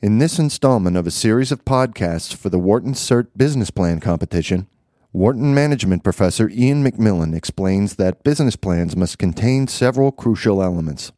[0.03, 4.67] In this installment of a series of podcasts for the Wharton CERT Business Plan Competition,
[5.13, 11.13] Wharton Management Professor Ian MacMillan explains that business plans must contain several crucial elements.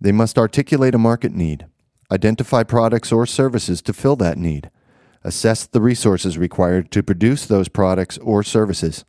[0.00, 1.66] They must articulate a market need,
[2.10, 4.70] identify products or services to fill that need,
[5.22, 9.04] assess the resources required to produce those products or services,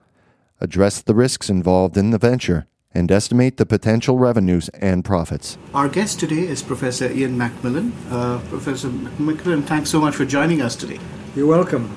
[0.59, 5.57] address the risks involved in the venture, and estimate the potential revenues and profits.
[5.73, 7.91] Our guest today is Professor Ian MacMillan.
[8.09, 10.99] Uh, Professor MacMillan, thanks so much for joining us today.
[11.35, 11.89] You're welcome.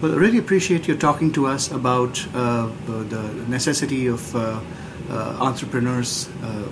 [0.00, 4.60] Well, I really appreciate you talking to us about uh, the necessity of uh,
[5.10, 6.68] uh entrepreneurs uh,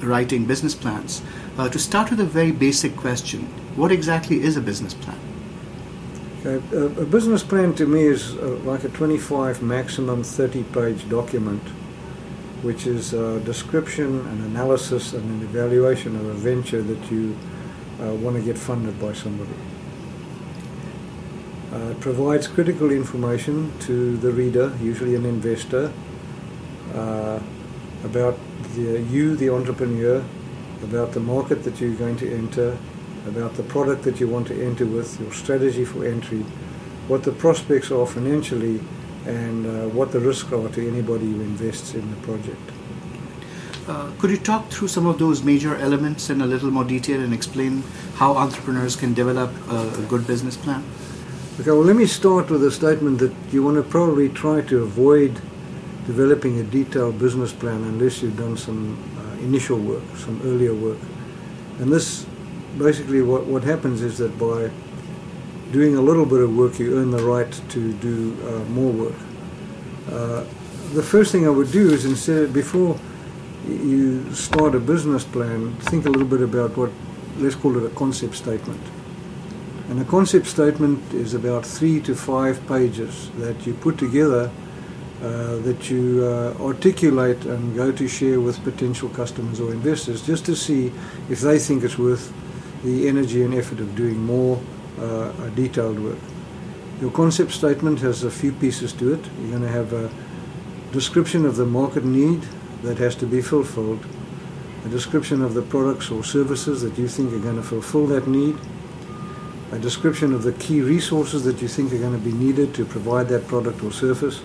[0.00, 1.22] writing business plans.
[1.56, 3.40] Uh, to start with a very basic question,
[3.76, 5.18] what exactly is a business plan?
[6.40, 6.76] Okay.
[6.76, 8.34] A, a business plan to me is
[8.64, 11.62] like a 25 maximum 30 page document
[12.62, 17.36] which is a description, an analysis, and an evaluation of a venture that you
[18.00, 19.54] uh, want to get funded by somebody.
[21.72, 25.92] Uh, it provides critical information to the reader, usually an investor,
[26.94, 27.38] uh,
[28.04, 28.38] about
[28.74, 30.24] the, you, the entrepreneur,
[30.82, 32.76] about the market that you're going to enter,
[33.26, 36.40] about the product that you want to enter with, your strategy for entry,
[37.06, 38.80] what the prospects are financially,
[39.28, 42.70] and uh, what the risks are to anybody who invests in the project.
[43.86, 47.20] Uh, could you talk through some of those major elements in a little more detail
[47.20, 47.82] and explain
[48.16, 50.84] how entrepreneurs can develop a, a good business plan?
[51.60, 54.82] Okay, well, let me start with a statement that you want to probably try to
[54.82, 55.40] avoid
[56.06, 60.98] developing a detailed business plan unless you've done some uh, initial work, some earlier work.
[61.80, 62.26] And this
[62.78, 64.70] basically what, what happens is that by
[65.72, 69.14] doing a little bit of work, you earn the right to do uh, more work.
[70.10, 70.44] Uh,
[70.94, 72.98] the first thing I would do is instead, before
[73.66, 76.90] you start a business plan, think a little bit about what,
[77.38, 78.80] let's call it a concept statement.
[79.90, 84.50] And a concept statement is about three to five pages that you put together
[85.22, 90.46] uh, that you uh, articulate and go to share with potential customers or investors just
[90.46, 90.92] to see
[91.28, 92.32] if they think it's worth
[92.84, 94.60] the energy and effort of doing more
[95.00, 96.18] uh, detailed work.
[97.00, 99.24] Your concept statement has a few pieces to it.
[99.40, 100.10] You're going to have a
[100.92, 102.42] description of the market need
[102.82, 104.04] that has to be fulfilled,
[104.84, 108.26] a description of the products or services that you think are going to fulfill that
[108.26, 108.56] need,
[109.72, 112.84] a description of the key resources that you think are going to be needed to
[112.84, 114.40] provide that product or service,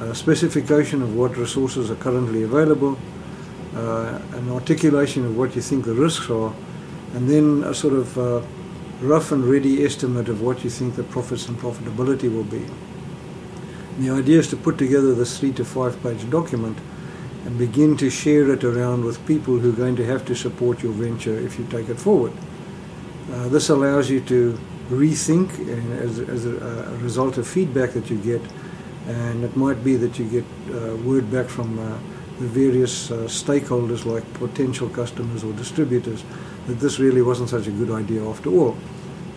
[0.00, 2.98] a specification of what resources are currently available,
[3.74, 6.54] uh, an articulation of what you think the risks are,
[7.14, 8.40] and then a sort of uh,
[9.04, 12.64] rough and ready estimate of what you think the profits and profitability will be.
[13.98, 16.78] The idea is to put together this three to five page document
[17.44, 20.82] and begin to share it around with people who are going to have to support
[20.82, 22.32] your venture if you take it forward.
[23.32, 25.50] Uh, this allows you to rethink
[26.00, 28.40] as, as a, a, result of feedback that you get,
[29.06, 30.44] and it might be that you get
[30.74, 31.98] uh, word back from uh,
[32.40, 36.24] the various uh, stakeholders like potential customers or distributors
[36.66, 38.76] that this really wasn't such a good idea after all.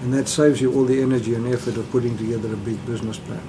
[0.02, 3.18] And that saves you all the energy and effort of putting together a big business
[3.18, 3.42] plan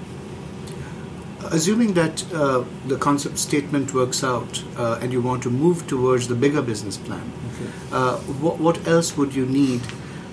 [1.50, 6.28] assuming that uh, the concept statement works out uh, and you want to move towards
[6.28, 7.70] the bigger business plan, okay.
[7.92, 9.80] uh, what, what, else would you need?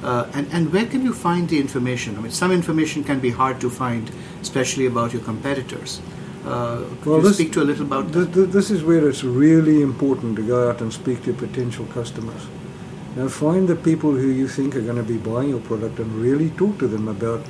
[0.04, 2.18] Uh, and, and where can you find the information?
[2.18, 4.12] I mean, some information can be hard to find,
[4.42, 6.02] especially about your competitors.
[6.46, 9.09] Uh, could well, you this, speak to a little about th- th- this is where
[9.09, 12.46] it's really important to go out and speak to potential customers.
[13.16, 16.12] Now, find the people who you think are going to be buying your product and
[16.16, 17.46] really talk to them about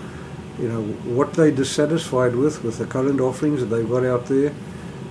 [0.59, 0.83] you know
[1.17, 4.53] what they're dissatisfied with with the current offerings that they've got out there.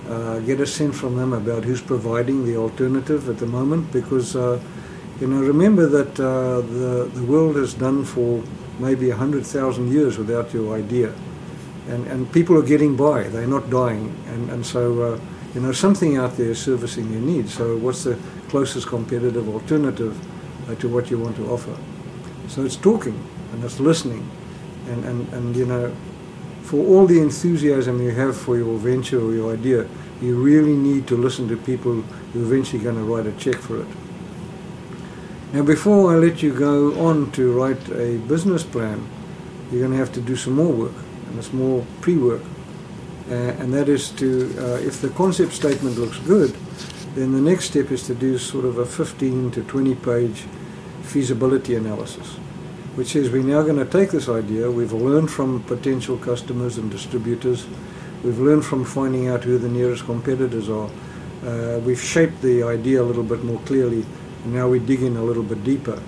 [0.09, 4.35] Uh, get a sense from them about who's providing the alternative at the moment, because
[4.35, 4.59] uh,
[5.19, 8.41] you know remember that uh, the the world has done for
[8.79, 11.13] maybe a hundred thousand years without your idea,
[11.89, 15.01] and and people are getting by; they're not dying, and and so.
[15.01, 15.19] Uh,
[15.53, 17.53] you know, something out there is servicing their needs.
[17.53, 18.19] So, what's the
[18.49, 20.19] closest competitive alternative
[20.73, 21.75] to what you want to offer?
[22.47, 23.19] So, it's talking
[23.53, 24.29] and it's listening
[24.87, 25.95] and, and, and you know,
[26.63, 29.87] for all the enthusiasm you have for your venture or your idea,
[30.21, 33.55] you really need to listen to people who are eventually going to write a check
[33.55, 33.87] for it.
[35.53, 39.07] Now, before I let you go on to write a business plan,
[39.71, 40.93] you're going to have to do some more work.
[41.27, 42.41] and it's more pre-work.
[43.29, 46.55] Uh, and that is to, uh, if the concept statement looks good,
[47.15, 50.43] then the next step is to do sort of a 15 to 20 page
[51.01, 52.33] feasibility analysis,
[52.95, 56.91] which says we're now going to take this idea, we've learned from potential customers and
[56.91, 57.67] distributors,
[58.21, 60.89] we've learned from finding out who the nearest competitors are,
[61.45, 64.05] uh, we've shaped the idea a little bit more clearly,
[64.43, 66.01] and now we dig in a little bit deeper.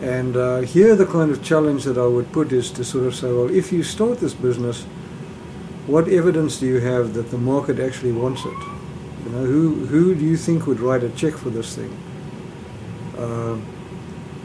[0.00, 3.14] And uh, here, the kind of challenge that I would put is to sort of
[3.14, 4.84] say, well, if you start this business,
[5.86, 8.79] what evidence do you have that the market actually wants it?
[9.24, 11.96] You know, who who do you think would write a check for this thing?
[13.16, 13.58] Uh,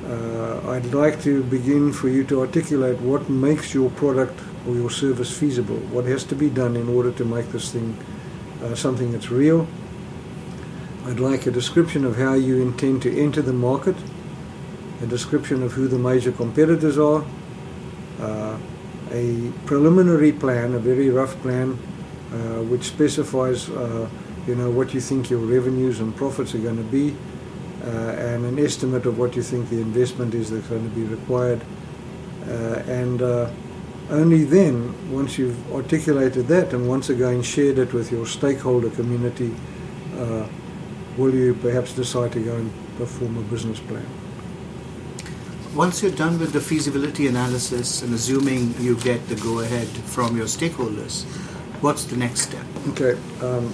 [0.08, 4.90] uh, I'd like to begin for you to articulate what makes your product or your
[4.90, 5.78] service feasible.
[5.92, 7.98] What has to be done in order to make this thing
[8.62, 9.68] uh, something that's real.
[11.06, 13.96] I'd like a description of how you intend to enter the market
[15.02, 17.24] a description of who the major competitors are,
[18.20, 18.58] uh,
[19.12, 21.78] a preliminary plan, a very rough plan,
[22.32, 24.10] uh, which specifies, uh,
[24.48, 27.16] you know, what you think your revenues and profits are going to be,
[27.84, 31.04] uh, and an estimate of what you think the investment is that's going to be
[31.04, 31.62] required,
[32.48, 33.50] uh, and uh,
[34.10, 39.54] only then, once you've articulated that and once again shared it with your stakeholder community,
[41.18, 44.06] will you perhaps decide to go and perform a business plan
[45.76, 50.38] once you're done with the feasibility analysis and assuming you get the go ahead from
[50.38, 51.26] your stakeholders,
[51.82, 52.66] what's the next step?
[52.88, 53.20] Okay.
[53.42, 53.74] Um,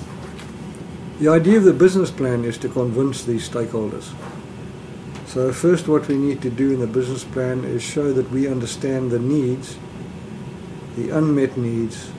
[1.21, 4.11] the idea of the business plan is to convince these stakeholders.
[5.27, 8.47] So, first, what we need to do in the business plan is show that we
[8.47, 9.77] understand the needs,
[10.95, 12.09] the unmet needs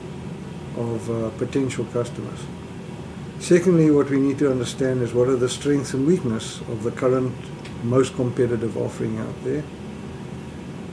[0.77, 2.39] of uh, potential customers.
[3.39, 6.91] Secondly, what we need to understand is what are the strengths and weaknesses of the
[6.91, 7.35] current
[7.83, 9.63] most competitive offering out there.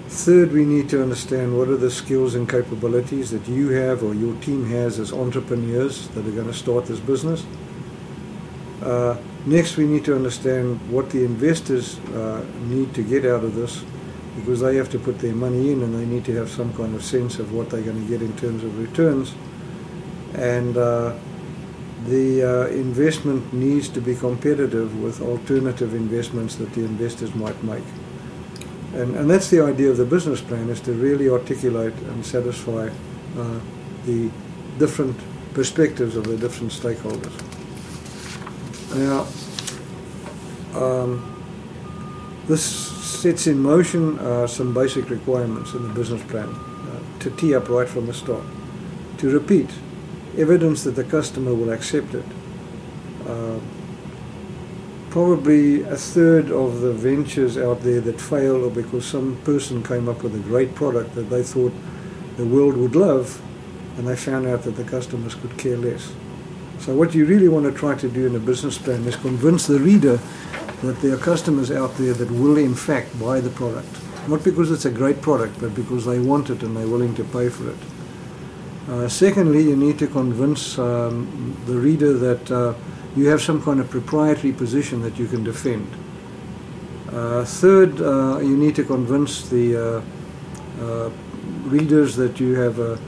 [0.08, 4.14] Third, we need to understand what are the skills and capabilities that you have or
[4.14, 7.46] your team has as entrepreneurs that are going to start this business.
[8.82, 9.16] Uh,
[9.46, 13.84] next, we need to understand what the investors uh, need to get out of this
[14.36, 16.94] because they have to put their money in and they need to have some kind
[16.94, 19.34] of sense of what they're going to get in terms of returns.
[20.34, 21.14] And uh,
[22.06, 27.84] the uh, investment needs to be competitive with alternative investments that the investors might make.
[28.94, 32.88] And, and that's the idea of the business plan, is to really articulate and satisfy
[33.36, 33.60] uh,
[34.06, 34.30] the
[34.78, 35.16] different
[35.52, 37.49] perspectives of the different stakeholders.
[38.94, 39.26] Now,
[40.74, 41.26] um,
[42.48, 47.54] this sets in motion uh, some basic requirements in the business plan uh, to tee
[47.54, 48.44] up right from the start.
[49.18, 49.70] To repeat,
[50.36, 52.24] evidence that the customer will accept it.
[53.26, 53.60] Uh,
[55.10, 60.08] probably a third of the ventures out there that fail are because some person came
[60.08, 61.72] up with a great product that they thought
[62.36, 63.40] the world would love
[63.96, 66.12] and they found out that the customers could care less.
[66.80, 69.66] So what you really want to try to do in a business plan is convince
[69.66, 70.18] the reader
[70.82, 73.88] that there are customers out there that will in fact buy the product.
[74.28, 77.24] Not because it's a great product, but because they want it and they're willing to
[77.24, 77.76] pay for it.
[78.88, 82.74] Uh, secondly, you need to convince um, the reader that uh,
[83.14, 85.86] you have some kind of proprietary position that you can defend.
[87.12, 90.02] Uh, third, uh, you need to convince the
[90.80, 91.10] uh,
[91.64, 92.98] readers that you have a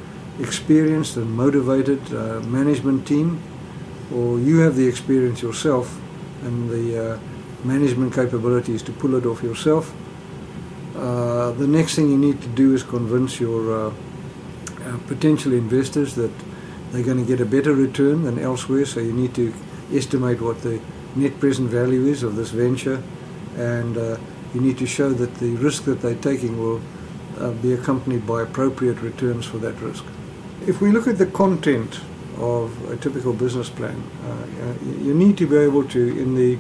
[0.41, 2.01] experienced and motivated
[2.47, 3.41] management team,
[4.15, 5.99] or you have the experience yourself
[6.43, 7.19] and the
[7.65, 9.93] management capabilities to pull it off yourself.
[10.95, 13.89] the next thing you need to do is convince your
[14.83, 16.31] uh, potential investors that
[16.91, 18.85] they're going to get a better return than elsewhere.
[18.85, 19.53] So you need to
[19.93, 20.81] estimate what the
[21.17, 23.03] net present value is of this venture,
[23.57, 24.19] and uh,
[24.55, 26.81] you need to show that the risk that they're taking will
[27.39, 30.05] uh, be accompanied by appropriate returns for that risk.
[30.67, 32.01] If we look at the content
[32.39, 36.59] of a typical business plan, uh, you need to be able to, in the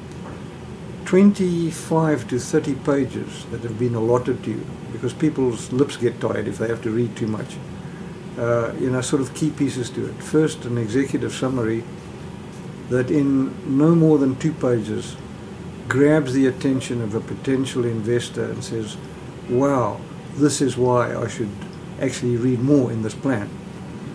[1.05, 6.49] 25 to 30 pages that have been allotted to you, because people's lips get tired
[6.49, 7.57] if they have to read too much
[8.39, 10.23] uh, you know, sort of key pieces to it.
[10.23, 11.85] First, an executive summary
[12.89, 15.17] that in no more than two pages
[15.89, 18.97] grabs the attention of a potential investor and says,
[19.49, 20.01] wow,
[20.35, 21.51] this is why I should
[22.01, 23.51] actually read more in this plan.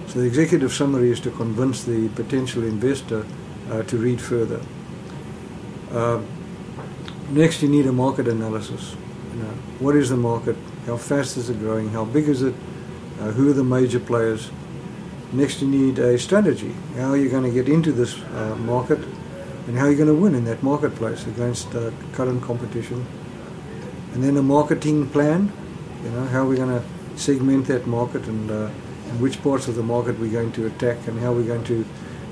[0.07, 3.25] So the executive summary is to convince the potential investor
[3.69, 4.61] uh, to read further.
[5.91, 6.21] Uh,
[7.29, 8.95] next, you need a market analysis.
[9.33, 10.55] You know, what is the market?
[10.85, 11.89] How fast is it growing?
[11.89, 12.55] How big is it?
[13.19, 14.49] Uh, who are the major players?
[15.33, 16.73] Next, you need a strategy.
[16.95, 18.99] How are you going to get into this uh, market
[19.67, 23.05] and how are you going to win in that marketplace against uh, current competition?
[24.13, 25.51] And then a marketing plan.
[26.03, 28.69] You know, how are we going to segment that market and uh,
[29.09, 31.85] and which parts of the market we're going to attack and how we're going to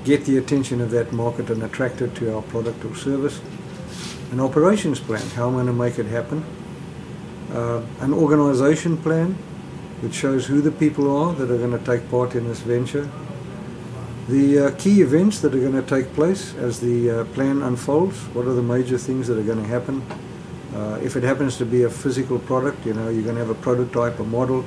[0.04, 3.40] get the attention of that market and attract it to our product or service.
[4.30, 6.44] An operations plan, how I'm going to make it happen.
[7.52, 9.34] Uh, an organization plan,
[10.00, 13.08] which shows who the people are that are going to take part in this venture.
[14.28, 18.18] The uh, key events that are going to take place as the uh, plan unfolds.
[18.34, 20.04] What are the major things that are going to happen?
[20.74, 23.50] Uh, if it happens to be a physical product, you know, you're going to have
[23.50, 24.64] a prototype, a model.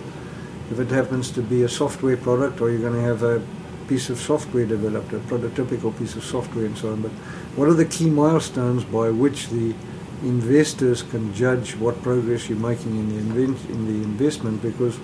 [0.71, 3.41] If it happens to be a software product, or you're going to have a
[3.87, 7.01] piece of software developed, a prototypical piece of software and so on.
[7.01, 7.11] But
[7.55, 9.73] what are the key milestones by which the
[10.21, 14.61] investors can judge what progress you're making in the, in the investment?
[14.61, 14.99] Because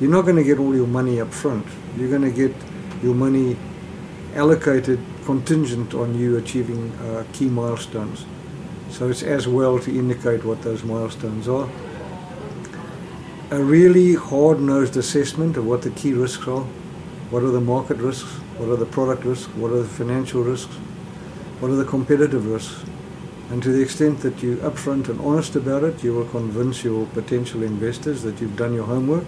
[0.00, 1.66] you're not going to get all your money up front.
[1.96, 2.54] You're going to get
[3.02, 3.56] your money
[4.34, 8.24] allocated contingent on you achieving uh, key milestones.
[8.90, 11.68] So it's as well to indicate what those milestones are.
[13.48, 16.64] A really hard nosed assessment of what the key risks are.
[17.30, 18.28] What are the market risks?
[18.58, 19.46] What are the product risks?
[19.54, 20.74] What are the financial risks?
[21.60, 22.84] What are the competitive risks?
[23.50, 27.06] And to the extent that you're upfront and honest about it, you will convince your
[27.06, 29.24] potential investors that you've done your homework.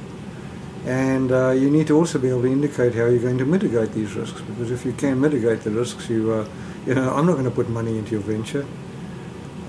[0.84, 3.92] And uh, you need to also be able to indicate how you're going to mitigate
[3.92, 4.40] these risks.
[4.40, 6.48] Because if you can mitigate the risks, you, uh,
[6.86, 8.66] you know, I'm not going to put money into your venture.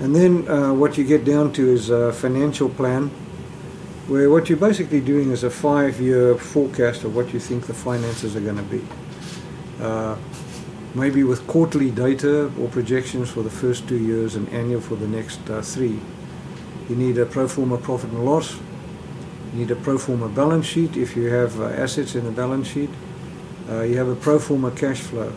[0.00, 3.12] And then uh, what you get down to is a financial plan,
[4.10, 8.34] where what you're basically doing is a five-year forecast of what you think the finances
[8.34, 8.84] are going to be.
[9.80, 10.16] Uh,
[10.96, 15.06] maybe with quarterly data or projections for the first two years and annual for the
[15.06, 16.00] next uh, three.
[16.88, 18.56] You need a pro forma profit and loss.
[19.52, 22.66] You need a pro forma balance sheet if you have uh, assets in the balance
[22.66, 22.90] sheet.
[23.68, 25.32] Uh, you have a pro forma cash flow.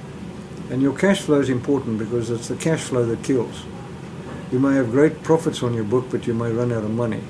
[0.72, 3.66] And your cash flow is important because it's the cash flow that kills.
[4.52, 7.22] You may have great profits on your book, but you may run out of money.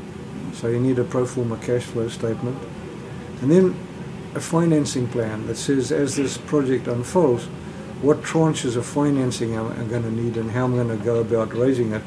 [0.53, 2.57] So you need a pro forma cash flow statement.
[3.41, 3.75] And then
[4.35, 7.45] a financing plan that says as this project unfolds,
[8.01, 11.53] what tranches of financing I'm, going to need and how I'm going to go about
[11.53, 12.03] raising it.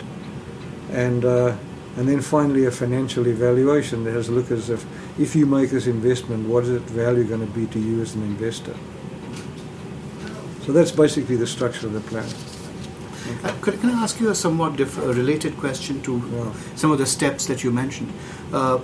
[0.90, 1.56] And, uh,
[1.96, 4.84] and then finally a financial evaluation that has a look as if,
[5.18, 8.14] if you make this investment, what is its value going to be to you as
[8.14, 8.74] an investor?
[10.66, 12.28] So that's basically the structure of the plan.
[13.44, 16.52] Uh, could, can I ask you a somewhat diff- a related question to Yeah.
[16.74, 18.12] some of the steps that you mentioned?
[18.52, 18.78] Uh,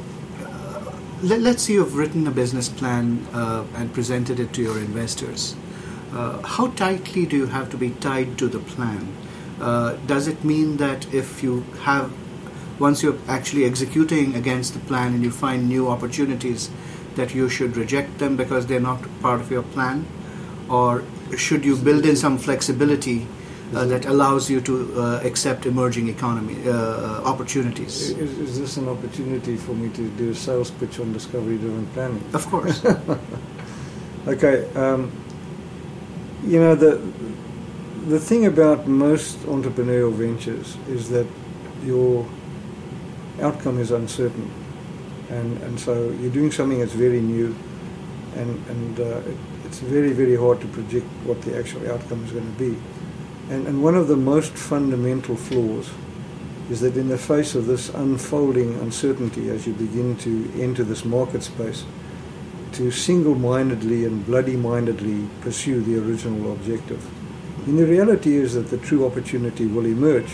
[1.23, 5.55] let, us say you've written a business plan uh, and presented it to your investors.
[6.13, 9.07] Uh, how tightly do you have to be tied to the plan?
[9.61, 12.13] Uh, does it mean that if you have,
[12.81, 16.71] once you're actually executing against the plan and you find new opportunities,
[17.15, 20.05] that you should reject them because they're not part of your plan?
[20.69, 21.05] Or
[21.37, 23.42] should you build in some flexibility uh,
[23.73, 28.11] that allows you to uh, accept emerging economy uh, opportunities?
[28.11, 31.87] Is, is this an opportunity for me to do a sales pitch on discovery driven
[31.89, 32.23] planning?
[32.35, 32.85] Of course.
[34.25, 35.11] Okay, um,
[36.47, 37.01] you know the
[38.07, 41.27] the thing about most entrepreneurial ventures is that
[41.83, 42.25] your
[43.41, 44.49] outcome is uncertain,
[45.29, 47.53] and and so you're doing something that's very new,
[48.37, 52.31] and and uh, it, it's very very hard to predict what the actual outcome is
[52.31, 52.79] going to be,
[53.53, 55.91] and and one of the most fundamental flaws
[56.71, 61.05] is that in the face of this unfolding uncertainty as you begin to enter this
[61.05, 61.85] market space
[62.73, 67.05] to single-mindedly and bloody-mindedly pursue the original objective.
[67.67, 70.33] And the reality is that the true opportunity will emerge.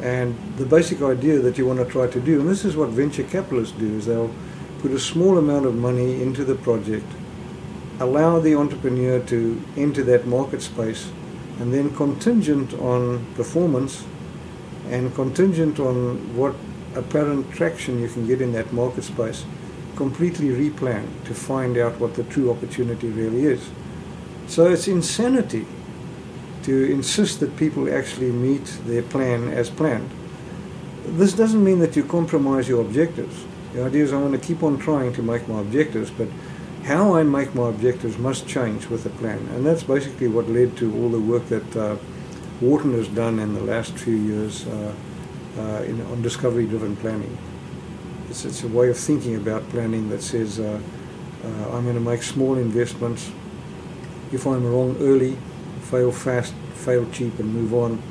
[0.00, 2.88] And the basic idea that you want to try to do, and this is what
[2.88, 4.34] venture capitalists do, is they'll
[4.80, 7.06] put a small amount of money into the project,
[8.00, 11.12] allow the entrepreneur to enter that market space,
[11.60, 14.04] and then contingent on performance
[14.88, 16.54] and contingent on what
[16.94, 19.44] apparent traction you can get in that market space,
[19.96, 23.70] completely replan to find out what the true opportunity really is.
[24.46, 25.66] So it's insanity
[26.64, 30.10] to insist that people actually meet their plan as planned.
[31.06, 33.44] This doesn't mean that you compromise your objectives.
[33.72, 36.28] The idea is I want to keep on trying to make my objectives, but
[36.84, 39.38] how I make my objectives must change with the plan.
[39.52, 41.96] And that's basically what led to all the work that uh,
[42.60, 44.94] Wharton has done in the last few years uh,
[45.58, 47.36] uh, in, on discovery driven planning.
[48.28, 50.80] It's, it's a way of thinking about planning that says uh,
[51.44, 53.30] uh, I'm going to make small investments.
[54.32, 55.36] If I'm wrong early,
[55.82, 58.02] fail fast, fail cheap, and move on.